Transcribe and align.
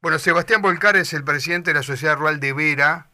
Bueno, 0.00 0.20
Sebastián 0.20 0.62
Volcar 0.62 0.96
es 0.96 1.12
el 1.12 1.24
presidente 1.24 1.70
de 1.70 1.74
la 1.74 1.82
Sociedad 1.82 2.16
Rural 2.16 2.38
de 2.38 2.52
Vera. 2.52 3.10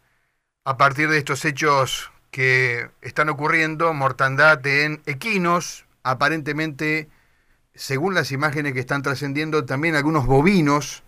A 0.67 0.77
partir 0.77 1.08
de 1.08 1.17
estos 1.17 1.42
hechos 1.46 2.12
que 2.30 2.91
están 3.00 3.30
ocurriendo, 3.30 3.95
mortandad 3.95 4.64
en 4.67 5.00
equinos, 5.07 5.86
aparentemente, 6.02 7.08
según 7.75 8.12
las 8.12 8.32
imágenes 8.32 8.75
que 8.75 8.80
están 8.80 9.00
trascendiendo, 9.00 9.64
también 9.64 9.95
algunos 9.95 10.27
bovinos. 10.27 11.05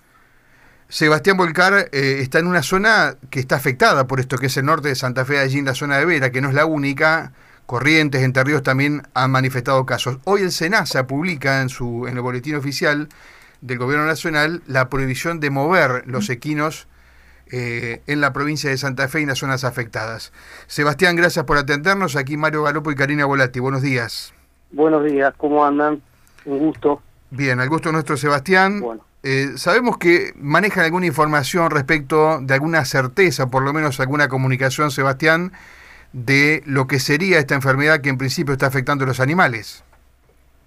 Sebastián 0.89 1.37
Volcar 1.37 1.91
eh, 1.93 2.21
está 2.21 2.39
en 2.39 2.47
una 2.47 2.63
zona 2.63 3.19
que 3.29 3.41
está 3.41 3.57
afectada 3.57 4.07
por 4.07 4.19
esto, 4.19 4.39
que 4.39 4.47
es 4.47 4.57
el 4.57 4.65
norte 4.65 4.89
de 4.89 4.95
Santa 4.95 5.27
Fe, 5.27 5.39
allí 5.41 5.59
en 5.59 5.67
la 5.67 5.75
zona 5.75 5.99
de 5.99 6.07
Vera, 6.07 6.33
que 6.33 6.41
no 6.41 6.49
es 6.49 6.55
la 6.55 6.65
única. 6.65 7.35
Corrientes, 7.67 8.23
Entre 8.23 8.45
Ríos 8.45 8.63
también 8.63 9.03
han 9.13 9.31
manifestado 9.31 9.85
casos. 9.85 10.21
Hoy 10.25 10.41
el 10.41 10.53
SENASA 10.53 11.07
publica 11.07 11.61
en, 11.61 11.69
su, 11.69 12.07
en 12.07 12.17
el 12.17 12.23
boletín 12.23 12.55
oficial 12.55 13.11
del 13.61 13.79
Gobierno 13.79 14.07
Nacional 14.07 14.63
la 14.67 14.89
prohibición 14.89 15.41
de 15.41 15.51
mover 15.51 16.05
los 16.07 16.31
equinos 16.31 16.89
eh, 17.51 18.03
en 18.07 18.21
la 18.21 18.33
provincia 18.33 18.71
de 18.71 18.77
Santa 18.77 19.07
Fe 19.09 19.21
y 19.21 19.23
en 19.23 19.29
las 19.29 19.39
zonas 19.39 19.65
afectadas. 19.65 20.33
Sebastián, 20.67 21.15
gracias 21.15 21.45
por 21.45 21.59
atendernos. 21.59 22.17
Aquí 22.17 22.37
Mario 22.37 22.65
Galopo 22.65 22.91
y 22.91 22.97
Karina 22.97 23.25
Volati. 23.25 23.61
Buenos 23.61 23.83
días. 23.83 24.35
Buenos 24.73 25.05
días, 25.05 25.33
¿cómo 25.37 25.65
andan? 25.65 26.03
Un 26.45 26.59
gusto. 26.59 27.03
Bien, 27.31 27.61
al 27.61 27.69
gusto 27.69 27.93
nuestro 27.93 28.17
Sebastián. 28.17 28.83
Eh, 29.23 29.53
sabemos 29.57 29.99
que 29.99 30.33
manejan 30.37 30.85
alguna 30.85 31.07
información 31.07 31.71
respecto 31.71 32.41
de 32.41 32.55
alguna 32.55 32.85
certeza, 32.85 33.49
por 33.49 33.63
lo 33.63 33.73
menos 33.73 33.99
alguna 34.01 34.29
comunicación, 34.29 34.91
Sebastián, 34.91 35.53
de 36.13 36.63
lo 36.67 36.87
que 36.87 37.01
sería 37.01 37.39
esta 37.39 37.55
enfermedad 37.55 38.01
que 38.01 38.09
en 38.09 38.19
principio 38.19 38.53
está 38.53 38.67
afectando 38.67 39.05
a 39.05 39.09
los 39.09 39.21
animales. 39.21 39.85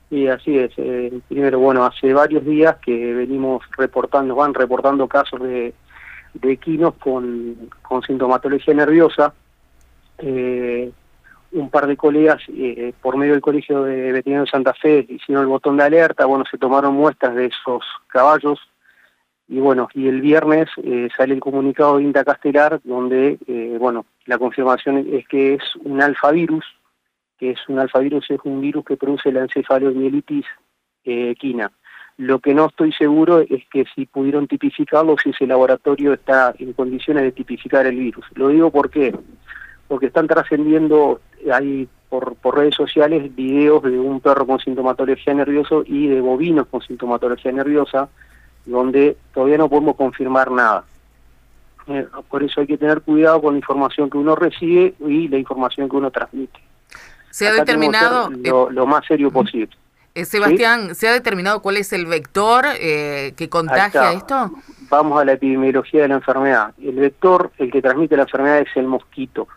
Sí, 0.10 0.28
así 0.28 0.58
es. 0.58 0.72
Eh, 0.78 1.20
primero, 1.28 1.60
bueno, 1.60 1.86
hace 1.86 2.14
varios 2.14 2.44
días 2.44 2.78
que 2.78 3.14
venimos 3.14 3.64
reportando, 3.78 4.36
van 4.36 4.56
reportando 4.56 5.08
casos 5.08 5.42
de, 5.42 5.74
de 6.34 6.52
equinos 6.52 6.96
con, 6.96 7.70
con 7.84 8.02
sintomatología 8.02 8.74
nerviosa. 8.74 9.34
Eh, 10.18 10.92
un 11.52 11.70
par 11.70 11.88
de 11.88 11.96
colegas, 11.96 12.42
eh, 12.50 12.94
por 13.02 13.18
medio 13.18 13.34
del 13.34 13.42
Colegio 13.42 13.84
de 13.84 14.12
Veterinarios 14.12 14.48
de 14.48 14.52
Santa 14.52 14.74
Fe, 14.74 15.06
hicieron 15.08 15.44
el 15.44 15.50
botón 15.50 15.78
de 15.78 15.84
alerta, 15.84 16.26
bueno, 16.26 16.44
se 16.50 16.58
tomaron 16.58 16.96
muestras 16.96 17.36
de 17.36 17.46
esos 17.46 17.84
caballos, 18.08 18.60
y 19.48 19.60
bueno, 19.60 19.90
y 19.96 20.08
el 20.08 20.22
viernes 20.22 20.70
sale 21.18 21.34
el 21.34 21.40
comunicado 21.40 21.98
de 21.98 22.04
INTA 22.04 22.24
Castelar, 22.24 22.80
donde, 22.84 23.40
bueno, 23.80 24.06
la 24.28 24.38
confirmación 24.38 25.08
es 25.12 25.28
que 25.28 25.56
es 25.56 25.64
un 25.84 26.04
alfavirus, 26.04 26.64
que 27.40 27.52
es 27.52 27.60
un 27.70 27.80
alfavirus, 27.80 28.30
es 28.30 28.40
un 28.44 28.62
virus 28.62 28.86
que 28.86 28.98
produce 28.98 29.32
la 29.32 29.42
encefalomielitis 29.42 30.46
eh, 31.06 31.32
equina. 31.32 31.72
Lo 32.18 32.40
que 32.40 32.54
no 32.54 32.66
estoy 32.66 32.92
seguro 32.92 33.40
es 33.40 33.64
que 33.72 33.86
si 33.96 34.06
pudieron 34.06 34.48
tipificarlo, 34.48 35.16
si 35.18 35.30
ese 35.30 35.48
laboratorio 35.48 36.14
está 36.14 36.54
en 36.60 36.74
condiciones 36.74 37.24
de 37.24 37.32
tipificar 37.32 37.88
el 37.88 37.96
virus. 37.96 38.26
Lo 38.36 38.50
digo 38.50 38.72
porque 38.72 39.14
porque 39.88 40.06
están 40.06 40.28
trascendiendo 40.28 41.20
hay 41.52 41.88
por, 42.10 42.36
redes 42.56 42.76
sociales 42.76 43.36
videos 43.36 43.84
de 43.84 44.00
un 44.00 44.20
perro 44.20 44.46
con 44.46 44.60
sintomatología 44.60 45.34
nerviosa 45.34 45.76
y 45.86 46.08
de 46.08 46.22
bovinos 46.22 46.68
con 46.68 46.82
sintomatología 46.82 47.52
nerviosa, 47.52 48.10
donde 48.66 49.18
todavía 49.34 49.58
no 49.58 49.70
podemos 49.70 49.96
confirmar 49.96 50.52
nada. 50.52 50.86
Eh, 51.88 52.06
por 52.30 52.44
eso 52.44 52.62
hay 52.62 52.68
que 52.68 52.78
tener 52.78 53.02
cuidado 53.02 53.42
con 53.42 53.54
la 53.54 53.60
información 53.60 54.10
que 54.10 54.18
uno 54.18 54.36
recibe 54.36 54.94
y 55.08 55.28
la 55.28 55.38
información 55.38 55.90
que 55.90 55.96
uno 55.96 56.12
transmite. 56.12 56.60
Se 57.30 57.48
ha 57.48 57.54
determinado... 57.54 58.32
Eh, 58.32 58.52
lo, 58.72 58.86
más 58.86 59.06
serio 59.06 59.32
posible. 59.32 59.70
Eh, 60.16 60.26
Sebastián, 60.26 60.96
¿se 60.96 61.08
ha 61.08 61.14
determinado 61.14 61.62
cuál 61.62 61.78
es 61.78 61.94
el 61.94 62.06
vector 62.06 62.66
eh, 62.80 63.34
que 63.38 63.50
contagia 63.50 64.12
esto? 64.14 64.52
Vamos 64.90 65.22
a 65.22 65.26
la 65.26 65.34
epidemiología 65.34 66.04
de 66.04 66.08
la 66.08 66.16
enfermedad. 66.16 66.74
El 66.82 66.96
vector, 66.96 67.52
el 67.58 67.72
que 67.72 67.82
transmite 67.82 68.18
la 68.18 68.24
enfermedad 68.24 68.60
es 68.60 68.76
el 68.76 68.88
mosquito. 68.88 69.48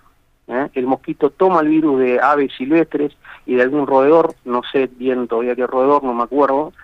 El 0.74 0.86
mosquito 0.86 1.30
toma 1.30 1.60
el 1.60 1.68
virus 1.68 2.00
de 2.00 2.20
aves 2.20 2.52
silvestres 2.58 3.16
y 3.46 3.54
de 3.54 3.62
algún 3.62 3.86
roedor, 3.86 4.34
no 4.44 4.60
sé 4.70 4.90
bien 4.98 5.26
todavía 5.26 5.56
qué 5.56 5.66
roedor, 5.66 6.04
no 6.04 6.12
me 6.12 6.24
acuerdo, 6.24 6.74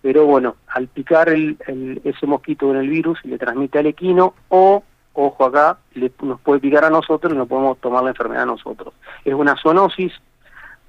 pero 0.00 0.24
bueno, 0.24 0.56
al 0.68 0.88
picar 0.88 1.28
el, 1.28 1.58
ese 2.04 2.26
mosquito 2.26 2.68
con 2.68 2.76
el 2.76 2.88
virus 2.88 3.18
le 3.24 3.36
transmite 3.36 3.78
al 3.78 3.86
equino 3.86 4.34
o, 4.48 4.82
ojo 5.12 5.44
acá, 5.44 5.78
nos 6.22 6.40
puede 6.40 6.60
picar 6.60 6.84
a 6.84 6.90
nosotros 6.90 7.32
y 7.32 7.36
no 7.36 7.46
podemos 7.46 7.78
tomar 7.78 8.02
la 8.04 8.10
enfermedad 8.10 8.44
a 8.44 8.46
nosotros. 8.46 8.94
Es 9.24 9.34
una 9.34 9.56
zoonosis, 9.60 10.12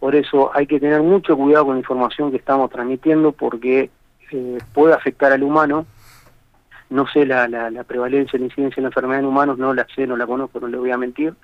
por 0.01 0.15
eso 0.15 0.49
hay 0.55 0.65
que 0.65 0.79
tener 0.79 1.03
mucho 1.03 1.37
cuidado 1.37 1.65
con 1.67 1.75
la 1.75 1.81
información 1.81 2.31
que 2.31 2.37
estamos 2.37 2.71
transmitiendo 2.71 3.33
porque 3.33 3.91
eh, 4.31 4.57
puede 4.73 4.95
afectar 4.95 5.31
al 5.31 5.43
humano. 5.43 5.85
No 6.89 7.05
sé 7.07 7.23
la, 7.23 7.47
la, 7.47 7.83
prevalencia, 7.83 8.39
la 8.39 8.45
incidencia 8.45 8.77
de 8.77 8.81
la 8.81 8.87
enfermedad 8.87 9.19
en 9.19 9.27
humanos, 9.27 9.59
no 9.59 9.75
la 9.75 9.85
sé, 9.95 10.07
no 10.07 10.17
la 10.17 10.25
conozco, 10.25 10.59
no 10.59 10.67
le 10.67 10.77
voy 10.77 10.89
a 10.89 10.97
mentir. 10.97 11.35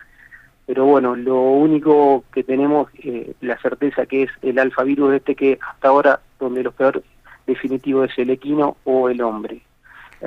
Pero 0.65 0.85
bueno, 0.85 1.15
lo 1.15 1.39
único 1.39 2.23
que 2.33 2.43
tenemos, 2.43 2.89
eh, 3.03 3.35
la 3.41 3.59
certeza 3.59 4.07
que 4.07 4.23
es 4.23 4.31
el 4.41 4.57
alfavirus 4.57 5.13
este 5.13 5.35
que 5.35 5.59
hasta 5.61 5.89
ahora, 5.89 6.19
donde 6.39 6.63
lo 6.63 6.71
peor 6.71 7.03
definitivo 7.45 8.05
es 8.05 8.17
el 8.17 8.31
equino 8.31 8.77
o 8.85 9.07
el 9.07 9.21
hombre. 9.21 9.61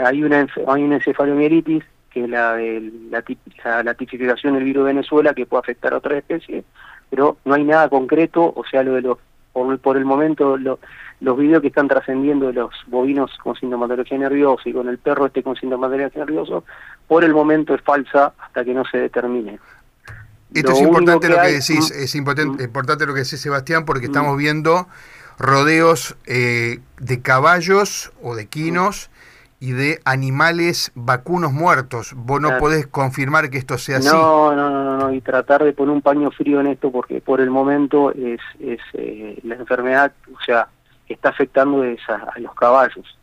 Hay 0.01 0.23
una, 0.23 0.47
hay 0.69 0.85
una 0.85 0.95
encefalomielitis, 0.95 1.83
que 2.11 2.23
es 2.23 2.31
la, 2.31 2.55
de 2.55 2.93
la, 3.11 3.83
la 3.83 3.95
tipificación 3.95 4.55
del 4.55 4.63
virus 4.63 4.85
de 4.85 4.93
Venezuela, 4.93 5.35
que 5.35 5.47
puede 5.47 5.63
afectar 5.63 5.93
a 5.93 5.97
otras 5.97 6.19
especies, 6.19 6.65
pero 7.11 7.37
no 7.45 7.55
hay 7.55 7.65
nada 7.65 7.89
concreto, 7.89 8.53
o 8.55 8.65
sea, 8.71 8.83
lo 8.83 8.95
de 8.95 9.03
los 9.03 9.19
por, 9.53 9.97
el 9.97 10.05
momento 10.05 10.57
los 10.57 11.39
videos 11.39 11.61
que 11.61 11.69
están 11.69 11.89
trascendiendo 11.89 12.47
de 12.47 12.53
los 12.55 12.71
bovinos 12.87 13.31
con 13.43 13.57
sintomatología 13.57 14.17
nerviosa 14.17 14.63
y 14.69 14.73
con 14.73 14.89
el 14.89 14.99
perro 14.99 15.27
este 15.27 15.43
con 15.43 15.57
sintomatología 15.57 16.25
nerviosa, 16.25 16.63
por 17.09 17.25
el 17.25 17.35
momento 17.35 17.75
es 17.75 17.83
falsa 17.83 18.33
hasta 18.39 18.65
que 18.65 18.73
no 18.73 18.85
se 18.85 18.99
determine. 18.99 19.59
Esto 20.55 20.73
es 20.73 20.81
importante 20.81 21.29
lo 21.29 21.37
que 21.37 21.49
decís, 21.49 21.91
es 21.91 22.15
importante, 22.15 22.65
importante 22.65 23.07
lo 23.07 23.15
que 23.15 23.21
decís 23.21 23.41
Sebastián, 23.41 23.85
porque 23.85 24.07
estamos 24.07 24.37
viendo 24.37 24.89
rodeos 25.39 26.17
eh, 26.27 26.81
de 26.99 27.23
caballos 27.23 28.13
o 28.23 28.35
de 28.35 28.47
quinos 28.47 29.11
y 29.61 29.73
de 29.73 30.01
animales 30.07 30.91
vacunos 30.95 31.53
muertos. 31.53 32.15
¿Vos 32.17 32.41
no 32.41 32.57
podés 32.59 32.87
confirmar 32.87 33.51
que 33.51 33.59
esto 33.59 33.77
sea 33.77 33.99
así? 33.99 34.09
No, 34.09 34.57
no, 34.57 34.71
no, 34.71 34.97
no, 34.97 35.13
y 35.13 35.21
tratar 35.21 35.63
de 35.63 35.75
poner 35.75 35.95
un 35.95 36.01
paño 36.01 36.31
frío 36.31 36.61
en 36.61 36.69
esto 36.69 36.91
porque 36.91 37.21
por 37.21 37.43
el 37.43 37.51
momento 37.51 38.11
es, 38.13 38.41
es 38.59 38.81
eh, 38.95 39.39
la 39.45 39.57
enfermedad, 39.57 40.13
o 40.35 40.41
sea, 40.45 40.69
está 41.07 41.29
afectando 41.29 41.83
a, 41.83 42.41
los 42.41 42.55
caballos. 42.55 43.19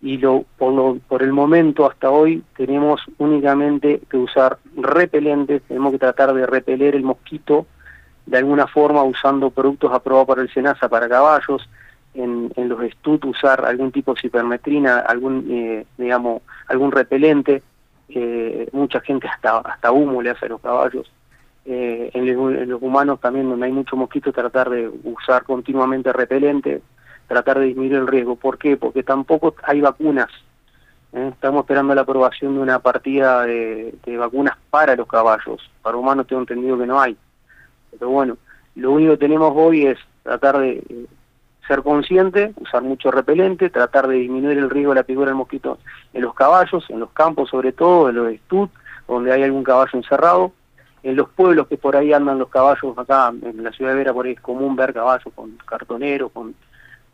Y 0.00 0.18
lo 0.18 0.44
por, 0.58 0.72
lo, 0.72 0.98
por 1.08 1.22
el 1.22 1.32
momento 1.32 1.88
hasta 1.88 2.10
hoy 2.10 2.42
tenemos 2.56 3.00
únicamente 3.18 4.00
que 4.10 4.16
usar 4.16 4.58
repelentes, 4.76 5.62
tenemos 5.62 5.92
que 5.92 5.98
tratar 5.98 6.34
de 6.34 6.46
repeler 6.46 6.96
el 6.96 7.04
mosquito 7.04 7.66
de 8.26 8.38
alguna 8.38 8.66
forma 8.66 9.02
usando 9.04 9.50
productos 9.50 9.92
aprobados 9.92 10.26
por 10.26 10.40
el 10.40 10.52
SENASA 10.52 10.88
para 10.88 11.08
caballos, 11.08 11.68
en, 12.18 12.68
los 12.68 12.80
STUT 12.92 13.24
usar 13.24 13.64
algún 13.64 13.92
tipo 13.92 14.14
de 14.14 14.20
cipermetrina, 14.20 14.98
algún, 14.98 15.46
eh, 15.50 15.86
digamos, 15.96 16.42
algún 16.66 16.90
repelente, 16.90 17.62
eh, 18.08 18.68
mucha 18.72 19.00
gente 19.00 19.28
hasta, 19.28 19.58
hasta 19.58 19.92
humo 19.92 20.20
le 20.20 20.30
hace 20.30 20.46
a 20.46 20.48
los 20.48 20.60
caballos. 20.60 21.10
Eh, 21.64 22.10
en, 22.14 22.68
los 22.68 22.82
humanos 22.82 23.20
también 23.20 23.48
donde 23.48 23.66
hay 23.66 23.72
mucho 23.72 23.94
mosquito 23.94 24.32
tratar 24.32 24.70
de 24.70 24.90
usar 25.04 25.44
continuamente 25.44 26.12
repelente, 26.12 26.82
tratar 27.26 27.58
de 27.58 27.66
disminuir 27.66 27.94
el 27.94 28.06
riesgo. 28.06 28.36
¿Por 28.36 28.58
qué? 28.58 28.76
Porque 28.76 29.02
tampoco 29.02 29.54
hay 29.62 29.80
vacunas. 29.80 30.28
Estamos 31.12 31.60
esperando 31.62 31.94
la 31.94 32.02
aprobación 32.02 32.54
de 32.54 32.60
una 32.60 32.80
partida 32.80 33.44
de, 33.44 33.94
de 34.04 34.16
vacunas 34.16 34.56
para 34.70 34.94
los 34.96 35.06
caballos. 35.06 35.70
Para 35.82 35.96
humanos 35.96 36.26
tengo 36.26 36.42
entendido 36.42 36.78
que 36.78 36.86
no 36.86 37.00
hay. 37.00 37.16
Pero 37.92 38.10
bueno, 38.10 38.36
lo 38.74 38.92
único 38.92 39.12
que 39.12 39.18
tenemos 39.18 39.52
hoy 39.54 39.86
es 39.86 39.98
tratar 40.22 40.58
de 40.58 40.82
ser 41.68 41.82
consciente, 41.82 42.54
usar 42.56 42.82
mucho 42.82 43.10
repelente, 43.10 43.68
tratar 43.68 44.08
de 44.08 44.16
disminuir 44.16 44.56
el 44.56 44.70
riesgo 44.70 44.92
de 44.92 45.00
la 45.00 45.02
picadura 45.04 45.28
del 45.28 45.36
mosquito 45.36 45.78
en 46.14 46.22
los 46.22 46.34
caballos, 46.34 46.84
en 46.88 46.98
los 46.98 47.10
campos 47.10 47.50
sobre 47.50 47.72
todo, 47.72 48.08
en 48.08 48.16
los 48.16 48.32
estut, 48.32 48.70
donde 49.06 49.32
hay 49.32 49.42
algún 49.42 49.62
caballo 49.62 49.90
encerrado, 49.92 50.52
en 51.02 51.14
los 51.14 51.28
pueblos 51.28 51.68
que 51.68 51.76
por 51.76 51.94
ahí 51.94 52.12
andan 52.12 52.38
los 52.38 52.48
caballos, 52.48 52.96
acá 52.96 53.32
en 53.42 53.62
la 53.62 53.70
ciudad 53.70 53.92
de 53.92 53.98
Vera 53.98 54.14
por 54.14 54.26
ahí 54.26 54.32
es 54.32 54.40
común 54.40 54.74
ver 54.74 54.94
caballos 54.94 55.32
con 55.34 55.56
cartoneros, 55.66 56.32
con, 56.32 56.54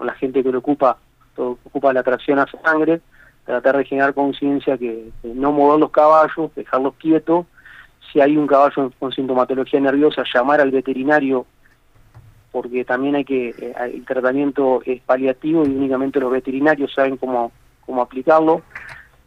la 0.01 0.15
gente 0.15 0.43
que 0.43 0.53
lo 0.53 0.59
ocupa, 0.59 0.99
todo, 1.35 1.59
ocupa 1.65 1.93
la 1.93 2.03
tracción 2.03 2.39
a 2.39 2.47
sangre, 2.63 3.01
tratar 3.47 3.79
de 3.79 3.85
generar 3.85 4.13
conciencia 4.13 4.77
que, 4.77 5.11
no 5.23 5.51
mover 5.51 5.81
los 5.81 5.91
caballos, 5.91 6.55
dejarlos 6.55 6.95
quietos, 6.95 7.47
si 8.13 8.21
hay 8.21 8.37
un 8.37 8.47
caballo 8.47 8.93
con 8.99 9.13
sintomatología 9.13 9.81
nerviosa, 9.81 10.23
llamar 10.33 10.61
al 10.61 10.71
veterinario 10.71 11.47
porque 12.55 12.85
también 12.85 13.17
hay 13.17 13.25
que, 13.25 13.49
eh, 13.49 13.75
el 13.81 14.05
tratamiento 14.05 14.81
es 14.87 15.03
paliativo 15.03 15.67
y 15.67 15.71
únicamente 15.71 16.21
los 16.21 16.31
veterinarios 16.31 16.95
saben 16.95 17.17
cómo, 17.17 17.51
cómo 17.85 18.01
aplicarlo, 18.01 18.63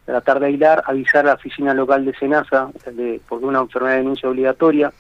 tratar 0.05 0.39
de 0.39 0.45
aislar, 0.45 0.81
avisar 0.85 1.25
a 1.25 1.31
la 1.31 1.33
oficina 1.33 1.73
local 1.73 2.05
de 2.05 2.15
SENASA, 2.15 2.71
de, 2.93 3.19
porque 3.27 3.43
una 3.43 3.59
enfermedad 3.59 3.95
de 3.95 3.99
denuncia 3.99 4.29
obligatoria, 4.29 4.93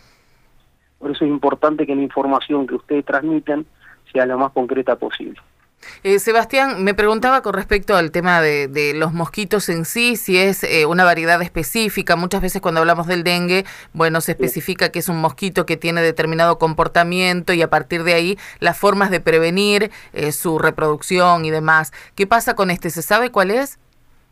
por 0.99 1.11
eso 1.11 1.23
es 1.23 1.31
importante 1.31 1.87
que 1.87 1.95
la 1.95 2.01
información 2.01 2.67
que 2.67 2.75
ustedes 2.75 3.05
transmiten 3.05 3.65
sea 4.11 4.25
lo 4.25 4.37
más 4.37 4.51
concreta 4.51 4.97
posible. 4.97 5.39
Eh, 6.03 6.19
Sebastián, 6.19 6.83
me 6.83 6.93
preguntaba 6.93 7.41
con 7.41 7.53
respecto 7.53 7.95
al 7.95 8.11
tema 8.11 8.41
de, 8.41 8.93
los 8.95 9.13
mosquitos 9.13 9.69
en 9.69 9.85
sí, 9.85 10.15
si 10.15 10.37
es 10.37 10.63
eh, 10.63 10.85
una 10.85 11.03
variedad 11.03 11.41
específica. 11.41 12.15
Muchas 12.15 12.41
veces 12.41 12.61
cuando 12.61 12.81
hablamos 12.81 13.07
del 13.07 13.23
dengue, 13.23 13.65
bueno, 13.93 14.21
se 14.21 14.31
especifica 14.33 14.89
que 14.89 14.99
es 14.99 15.09
un 15.09 15.19
mosquito 15.19 15.65
que 15.65 15.77
tiene 15.77 16.01
determinado 16.01 16.57
comportamiento 16.57 17.53
y 17.53 17.61
a 17.61 17.69
partir 17.69 18.03
de 18.03 18.13
ahí 18.13 18.37
las 18.59 18.77
formas 18.77 19.09
de 19.09 19.19
prevenir 19.19 19.91
eh, 20.13 20.31
su 20.31 20.59
reproducción 20.59 21.45
y 21.45 21.51
demás. 21.51 21.91
¿Qué 22.15 22.27
pasa 22.27 22.55
con 22.55 22.71
este? 22.71 22.89
¿Se 22.89 23.01
sabe 23.01 23.31
cuál 23.31 23.51
es? 23.51 23.79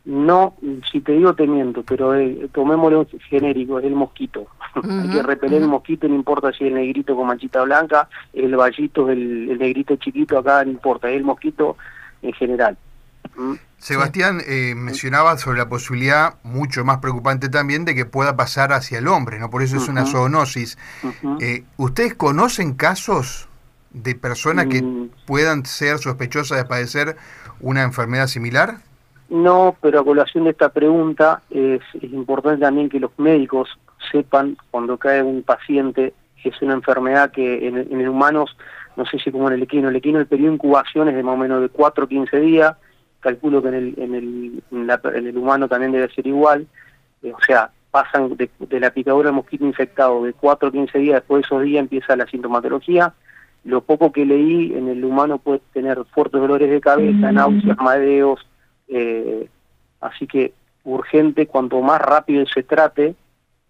No, 0.06 0.54
si 0.90 1.00
te 1.00 1.12
digo 1.12 1.34
te 1.34 1.48
miento, 1.48 1.82
pero 1.82 2.14
eh, 2.14 2.48
tomémoslo 2.52 3.08
genérico, 3.28 3.80
es 3.80 3.86
el 3.86 3.96
mosquito. 3.96 4.46
Hay 4.74 5.10
que 5.10 5.22
repeler 5.22 5.62
el 5.62 5.68
mosquito, 5.68 6.08
no 6.08 6.14
importa 6.14 6.52
si 6.52 6.64
es 6.64 6.68
el 6.68 6.74
negrito 6.74 7.16
con 7.16 7.26
manchita 7.26 7.62
blanca, 7.62 8.08
el 8.32 8.54
vallito, 8.54 9.10
el, 9.10 9.50
el 9.50 9.58
negrito 9.58 9.96
chiquito, 9.96 10.38
acá 10.38 10.64
no 10.64 10.70
importa, 10.70 11.10
es 11.10 11.16
el 11.16 11.24
mosquito 11.24 11.76
en 12.22 12.32
general. 12.34 12.78
¿Mm? 13.34 13.54
Sebastián, 13.78 14.42
eh, 14.46 14.74
mencionaba 14.74 15.36
sobre 15.38 15.58
la 15.58 15.68
posibilidad, 15.68 16.36
mucho 16.42 16.84
más 16.84 16.98
preocupante 16.98 17.48
también, 17.48 17.84
de 17.84 17.94
que 17.94 18.04
pueda 18.04 18.36
pasar 18.36 18.72
hacia 18.72 18.98
el 18.98 19.08
hombre, 19.08 19.38
¿no? 19.38 19.50
Por 19.50 19.62
eso 19.62 19.76
es 19.76 19.88
una 19.88 20.06
zoonosis. 20.06 20.78
Eh, 21.40 21.64
¿Ustedes 21.76 22.14
conocen 22.14 22.74
casos 22.74 23.48
de 23.90 24.14
personas 24.14 24.66
que 24.66 24.82
mm. 24.82 25.10
puedan 25.26 25.66
ser 25.66 25.98
sospechosas 25.98 26.58
de 26.58 26.64
padecer 26.64 27.16
una 27.60 27.82
enfermedad 27.82 28.28
similar? 28.28 28.78
No, 29.28 29.76
pero 29.80 30.00
a 30.00 30.04
colación 30.04 30.44
de 30.44 30.50
esta 30.50 30.68
pregunta 30.68 31.42
es, 31.50 31.80
importante 32.02 32.60
también 32.60 32.88
que 32.88 33.00
los 33.00 33.10
médicos 33.18 33.68
sepan 34.12 34.56
cuando 34.70 34.96
cae 34.98 35.22
un 35.22 35.42
paciente 35.42 36.14
que 36.42 36.50
es 36.50 36.62
una 36.62 36.74
enfermedad 36.74 37.32
que 37.32 37.66
en, 37.66 37.76
en 37.76 38.08
humanos, 38.08 38.56
no 38.96 39.04
sé 39.04 39.18
si 39.18 39.32
como 39.32 39.48
en 39.48 39.54
el 39.54 39.62
equino, 39.64 39.88
el 39.88 39.96
equino 39.96 40.20
el 40.20 40.26
periodo 40.26 40.50
de 40.50 40.54
incubación 40.54 41.08
es 41.08 41.16
de 41.16 41.22
más 41.24 41.34
o 41.34 41.38
menos 41.38 41.60
de 41.60 41.68
4 41.70 42.04
o 42.04 42.08
15 42.08 42.38
días, 42.38 42.76
calculo 43.18 43.60
que 43.60 43.68
en 43.68 43.74
el, 43.74 43.94
en 43.96 44.14
el, 44.14 44.62
en 44.70 45.26
el 45.26 45.36
humano 45.36 45.66
también 45.66 45.90
debe 45.90 46.08
ser 46.14 46.26
igual, 46.26 46.68
eh, 47.22 47.32
o 47.32 47.40
sea, 47.44 47.70
pasan 47.90 48.36
de, 48.36 48.50
la 48.78 48.90
picadura 48.90 49.28
del 49.28 49.36
mosquito 49.36 49.64
infectado 49.64 50.22
de 50.22 50.34
4 50.34 50.68
o 50.68 50.72
15 50.72 50.98
días, 50.98 51.14
después 51.16 51.42
de 51.42 51.46
esos 51.46 51.62
días 51.62 51.80
empieza 51.80 52.14
la 52.14 52.26
sintomatología, 52.26 53.12
lo 53.64 53.80
poco 53.80 54.12
que 54.12 54.24
leí 54.24 54.72
en 54.74 54.88
el 54.88 55.04
humano 55.04 55.38
puede 55.38 55.60
tener 55.72 56.04
fuertes 56.14 56.40
dolores 56.40 56.70
de 56.70 56.80
cabeza, 56.80 57.32
náuseas, 57.32 57.76
mareos, 57.78 58.46
eh, 58.88 59.48
así 60.00 60.26
que 60.26 60.54
urgente, 60.84 61.46
cuanto 61.46 61.80
más 61.80 62.00
rápido 62.00 62.46
se 62.46 62.62
trate, 62.62 63.14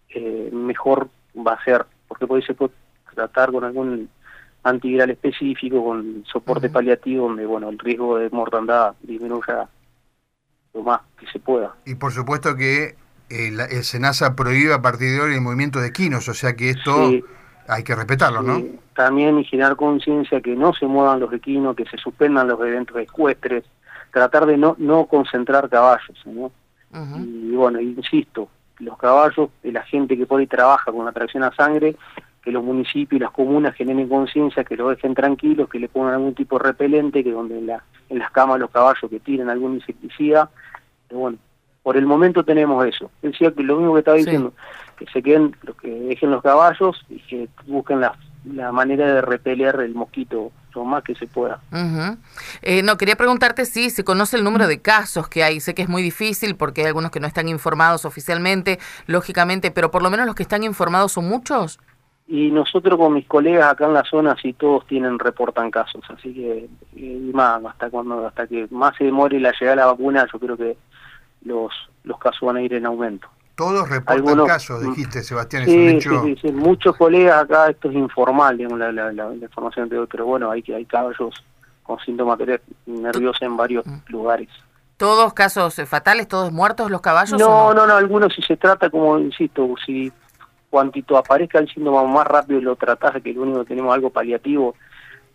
eh, 0.09 0.49
mejor 0.51 1.09
va 1.35 1.53
a 1.53 1.63
ser, 1.63 1.85
porque 2.07 2.27
puede, 2.27 2.43
se 2.43 2.53
puede 2.53 2.73
tratar 3.13 3.51
con 3.51 3.63
algún 3.63 4.09
antiviral 4.63 5.09
específico, 5.09 5.83
con 5.83 6.23
soporte 6.31 6.69
paliativo, 6.69 7.27
donde 7.27 7.45
bueno 7.45 7.69
el 7.69 7.79
riesgo 7.79 8.17
de 8.17 8.29
mortandad 8.29 8.93
disminuya 9.01 9.67
lo 10.73 10.83
más 10.83 11.01
que 11.19 11.25
se 11.27 11.39
pueda. 11.39 11.75
Y 11.85 11.95
por 11.95 12.11
supuesto 12.11 12.55
que 12.55 12.95
el, 13.29 13.59
el 13.59 13.83
SENASA 13.83 14.35
prohíbe 14.35 14.73
a 14.73 14.81
partir 14.81 15.11
de 15.11 15.21
hoy 15.21 15.33
el 15.33 15.41
movimiento 15.41 15.79
de 15.79 15.91
quinos, 15.91 16.27
o 16.29 16.33
sea 16.33 16.55
que 16.55 16.69
esto 16.69 17.11
hay 17.67 17.83
que 17.83 17.95
respetarlo, 17.95 18.41
¿no? 18.41 18.63
También 18.95 19.37
y 19.39 19.43
generar 19.43 19.75
conciencia 19.75 20.41
que 20.41 20.55
no 20.55 20.73
se 20.73 20.85
muevan 20.85 21.19
los 21.19 21.33
equinos, 21.33 21.75
que 21.75 21.85
se 21.85 21.97
suspendan 21.97 22.47
los 22.47 22.59
eventos 22.59 22.97
ecuestres, 22.97 23.65
tratar 24.17 24.45
de 24.45 24.57
no, 24.57 24.75
no 24.79 25.05
concentrar 25.05 25.69
caballos, 25.69 26.17
¿no? 26.25 26.51
Y 27.19 27.51
bueno, 27.51 27.79
insisto, 27.79 28.49
los 28.79 28.97
caballos, 28.97 29.49
la 29.63 29.83
gente 29.83 30.17
que 30.17 30.25
por 30.25 30.39
ahí 30.39 30.47
trabaja 30.47 30.91
con 30.91 31.05
la 31.05 31.11
tracción 31.11 31.43
a 31.43 31.53
sangre, 31.53 31.95
que 32.41 32.51
los 32.51 32.63
municipios 32.63 33.19
y 33.19 33.23
las 33.23 33.31
comunas 33.31 33.75
generen 33.75 34.09
conciencia, 34.09 34.63
que 34.63 34.77
lo 34.77 34.89
dejen 34.89 35.13
tranquilos, 35.13 35.69
que 35.69 35.79
le 35.79 35.89
pongan 35.89 36.13
algún 36.13 36.33
tipo 36.33 36.57
de 36.57 36.63
repelente, 36.63 37.23
que 37.23 37.31
donde 37.31 37.59
en, 37.59 37.67
la, 37.67 37.83
en 38.09 38.19
las 38.19 38.31
camas 38.31 38.59
los 38.59 38.71
caballos 38.71 39.09
que 39.09 39.19
tiren 39.19 39.49
algún 39.49 39.75
insecticida, 39.75 40.49
pero 41.07 41.19
bueno, 41.19 41.37
por 41.83 41.97
el 41.97 42.05
momento 42.05 42.43
tenemos 42.43 42.85
eso. 42.85 43.11
Decía 43.21 43.51
que 43.51 43.63
lo 43.63 43.77
mismo 43.77 43.93
que 43.93 43.99
estaba 43.99 44.17
diciendo, 44.17 44.53
que 44.97 45.05
se 45.07 45.21
queden, 45.21 45.55
que 45.81 45.89
dejen 45.89 46.31
los 46.31 46.41
caballos 46.41 47.05
y 47.09 47.19
que 47.19 47.49
busquen 47.67 47.99
la, 47.99 48.17
la 48.45 48.71
manera 48.71 49.13
de 49.13 49.21
repeler 49.21 49.75
el 49.81 49.93
mosquito 49.93 50.51
lo 50.77 50.85
más 50.85 51.03
que 51.03 51.15
se 51.15 51.27
pueda. 51.27 51.59
eh, 52.61 52.83
no, 52.83 52.97
quería 52.97 53.15
preguntarte 53.15 53.65
si 53.65 53.89
se 53.89 54.03
conoce 54.03 54.37
el 54.37 54.43
número 54.43 54.67
de 54.67 54.79
casos 54.79 55.27
que 55.27 55.43
hay. 55.43 55.59
Sé 55.59 55.73
que 55.73 55.81
es 55.81 55.89
muy 55.89 56.03
difícil 56.03 56.55
porque 56.55 56.81
hay 56.81 56.87
algunos 56.87 57.11
que 57.11 57.19
no 57.19 57.27
están 57.27 57.49
informados 57.49 58.05
oficialmente, 58.05 58.79
lógicamente, 59.07 59.71
pero 59.71 59.89
por 59.89 60.03
lo 60.03 60.09
menos 60.09 60.27
los 60.27 60.35
que 60.35 60.43
están 60.43 60.63
informados 60.63 61.13
son 61.13 61.27
muchos. 61.27 61.79
Y 62.27 62.51
nosotros 62.51 62.97
con 62.97 63.13
mis 63.13 63.25
colegas 63.25 63.71
acá 63.71 63.85
en 63.85 63.93
la 63.93 64.03
zona, 64.03 64.35
sí 64.41 64.53
todos 64.53 64.85
tienen, 64.85 65.17
reportan 65.17 65.71
casos, 65.71 66.03
así 66.09 66.33
que, 66.33 66.69
y 66.95 67.31
más, 67.33 67.63
hasta 67.65 67.89
cuando, 67.89 68.27
hasta 68.27 68.45
que 68.45 68.67
más 68.69 68.95
se 68.97 69.05
demore 69.05 69.39
la 69.39 69.53
llegada 69.53 69.71
de 69.71 69.81
la 69.81 69.85
vacuna, 69.87 70.27
yo 70.31 70.37
creo 70.37 70.57
que 70.57 70.77
los, 71.43 71.71
los 72.03 72.19
casos 72.19 72.41
van 72.41 72.57
a 72.57 72.61
ir 72.61 72.73
en 72.73 72.85
aumento. 72.85 73.29
Todos 73.57 73.89
reportan 73.89 74.45
casos, 74.45 74.83
mm. 74.83 74.89
dijiste, 74.91 75.23
Sebastián, 75.23 75.65
sí, 75.65 75.99
Sí, 75.99 76.37
sí, 76.39 76.51
muchos 76.51 76.95
colegas 76.95 77.41
acá, 77.43 77.71
esto 77.71 77.89
es 77.89 77.95
informal, 77.95 78.55
digamos, 78.55 78.77
la, 78.77 78.91
la, 78.91 79.11
la, 79.11 79.33
información 79.33 79.89
de 79.89 79.97
hoy, 79.97 80.07
pero 80.11 80.27
bueno, 80.27 80.51
hay, 80.51 80.63
hay 80.75 80.85
caballos 80.85 81.43
con 81.81 81.97
síntomas 82.01 82.37
nerviosos 82.85 83.41
en 83.41 83.57
varios 83.57 83.83
mm. 83.83 83.97
lugares. 84.09 84.49
¿Todos 84.97 85.33
casos 85.33 85.73
fatales, 85.87 86.27
todos 86.27 86.51
muertos 86.51 86.91
los 86.91 87.01
caballos? 87.01 87.39
No, 87.39 87.73
no, 87.73 87.87
no, 87.87 87.95
algunos 87.95 88.31
si 88.35 88.43
se 88.43 88.57
trata, 88.57 88.91
como 88.91 89.17
insisto, 89.17 89.73
si 89.83 90.11
cuantito 90.69 91.17
aparezca 91.17 91.57
el 91.57 91.67
síntoma 91.67 92.03
más 92.03 92.27
rápido 92.27 92.61
lo 92.61 92.75
tratás, 92.75 93.19
que 93.23 93.33
lo 93.33 93.41
único 93.41 93.61
que 93.61 93.69
tenemos 93.69 93.91
algo 93.91 94.11
paliativo, 94.11 94.75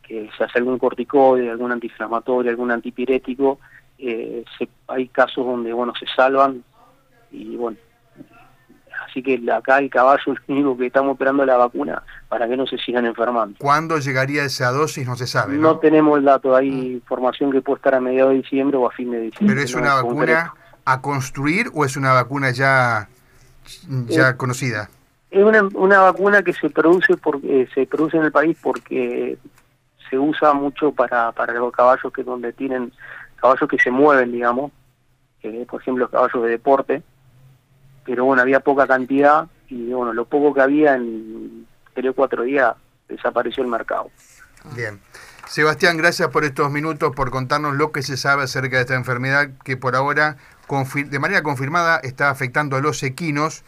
que 0.00 0.30
se 0.38 0.44
hace 0.44 0.60
algún 0.60 0.78
corticoide, 0.78 1.50
algún 1.50 1.72
antiinflamatorio, 1.72 2.52
algún 2.52 2.70
antipirético, 2.70 3.58
eh, 3.98 4.44
hay 4.86 5.08
casos 5.08 5.44
donde, 5.44 5.72
bueno, 5.72 5.92
se 5.98 6.06
salvan 6.14 6.62
y 7.32 7.56
bueno, 7.56 7.78
Así 9.08 9.22
que 9.22 9.40
acá 9.52 9.78
el 9.78 9.90
caballo 9.90 10.32
es 10.32 10.38
el 10.48 10.54
único 10.54 10.76
que 10.76 10.86
estamos 10.86 11.12
esperando 11.12 11.44
la 11.44 11.56
vacuna 11.56 12.02
para 12.28 12.48
que 12.48 12.56
no 12.56 12.66
se 12.66 12.78
sigan 12.78 13.06
enfermando. 13.06 13.56
¿Cuándo 13.58 13.98
llegaría 13.98 14.44
esa 14.44 14.70
dosis? 14.70 15.06
No 15.06 15.16
se 15.16 15.26
sabe. 15.26 15.56
No, 15.56 15.78
tenemos 15.78 16.18
el 16.18 16.24
dato, 16.24 16.54
hay 16.54 16.70
mm. 16.70 16.92
información 16.94 17.50
que 17.50 17.60
puede 17.60 17.76
estar 17.76 17.94
a 17.94 18.00
mediados 18.00 18.32
de 18.32 18.38
diciembre 18.38 18.76
o 18.76 18.86
a 18.86 18.90
fin 18.90 19.10
de 19.10 19.20
diciembre. 19.20 19.54
¿Pero 19.54 19.64
es 19.64 19.74
una 19.74 19.94
vacuna 19.94 20.54
a 20.84 21.00
construir 21.00 21.66
o 21.74 21.84
es 21.84 21.96
una 21.96 22.12
vacuna 22.12 22.50
ya, 22.50 23.08
ya 24.08 24.30
eh, 24.30 24.36
conocida? 24.36 24.88
Es 25.30 25.44
una, 25.44 25.62
una 25.74 26.00
vacuna 26.00 26.42
que 26.42 26.52
se 26.52 26.70
produce 26.70 27.16
porque 27.16 27.68
se 27.74 27.86
produce 27.86 28.16
en 28.16 28.24
el 28.24 28.32
país 28.32 28.56
porque 28.62 29.38
se 30.10 30.18
usa 30.18 30.52
mucho 30.52 30.92
para, 30.92 31.32
para 31.32 31.54
los 31.54 31.72
caballos 31.72 32.12
que 32.12 32.22
donde 32.22 32.52
tienen 32.52 32.92
caballos 33.36 33.68
que 33.68 33.78
se 33.78 33.90
mueven, 33.90 34.30
digamos, 34.30 34.70
por 35.40 35.80
ejemplo 35.80 36.04
los 36.04 36.10
caballos 36.10 36.42
de 36.44 36.50
deporte, 36.50 37.02
pero 38.04 38.24
bueno, 38.24 38.42
había 38.42 38.60
poca 38.60 38.86
cantidad 38.86 39.46
y 39.68 39.92
bueno, 39.92 40.12
lo 40.12 40.24
poco 40.24 40.52
que 40.52 40.60
había 40.60 40.94
en 40.94 41.66
tres 41.94 42.10
o 42.10 42.14
cuatro 42.14 42.42
días 42.42 42.74
desapareció 43.08 43.62
el 43.62 43.70
mercado. 43.70 44.10
Bien. 44.74 45.00
Sebastián, 45.48 45.96
gracias 45.96 46.28
por 46.28 46.44
estos 46.44 46.70
minutos, 46.70 47.12
por 47.14 47.30
contarnos 47.30 47.74
lo 47.74 47.92
que 47.92 48.02
se 48.02 48.16
sabe 48.16 48.44
acerca 48.44 48.76
de 48.76 48.82
esta 48.82 48.94
enfermedad 48.94 49.50
que 49.64 49.76
por 49.76 49.96
ahora, 49.96 50.36
de 50.94 51.18
manera 51.18 51.42
confirmada, 51.42 51.98
está 51.98 52.30
afectando 52.30 52.76
a 52.76 52.80
los 52.80 53.02
equinos, 53.02 53.64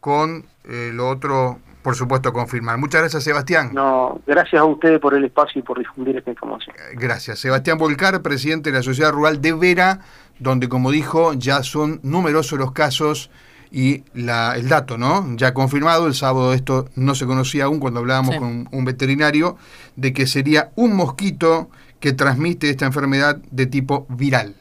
con 0.00 0.46
eh, 0.64 0.90
lo 0.92 1.08
otro, 1.08 1.58
por 1.82 1.94
supuesto, 1.94 2.32
confirmar. 2.32 2.78
Muchas 2.78 3.02
gracias, 3.02 3.24
Sebastián. 3.24 3.70
No, 3.72 4.20
gracias 4.26 4.60
a 4.60 4.64
ustedes 4.64 5.00
por 5.00 5.14
el 5.14 5.24
espacio 5.24 5.60
y 5.60 5.62
por 5.62 5.78
difundir 5.78 6.16
esta 6.16 6.30
información. 6.30 6.74
Eh, 6.76 6.94
gracias. 6.94 7.38
Sebastián 7.40 7.78
Volcar, 7.78 8.20
presidente 8.22 8.70
de 8.70 8.78
la 8.78 8.82
Sociedad 8.82 9.12
Rural 9.12 9.40
de 9.40 9.52
Vera, 9.52 10.00
donde, 10.38 10.68
como 10.68 10.90
dijo, 10.90 11.34
ya 11.34 11.62
son 11.62 12.00
numerosos 12.02 12.58
los 12.58 12.72
casos 12.72 13.30
y 13.70 14.04
la, 14.14 14.54
el 14.56 14.68
dato, 14.68 14.98
¿no? 14.98 15.36
Ya 15.36 15.54
confirmado, 15.54 16.06
el 16.06 16.14
sábado 16.14 16.52
esto 16.52 16.88
no 16.94 17.14
se 17.14 17.26
conocía 17.26 17.64
aún 17.64 17.80
cuando 17.80 18.00
hablábamos 18.00 18.36
con 18.36 18.68
un 18.70 18.84
veterinario, 18.84 19.56
de 19.96 20.12
que 20.12 20.26
sería 20.26 20.70
un 20.76 20.94
mosquito 20.94 21.70
que 22.00 22.12
transmite 22.12 22.70
esta 22.70 22.86
enfermedad 22.86 23.38
de 23.50 23.66
tipo 23.66 24.06
viral. 24.08 24.54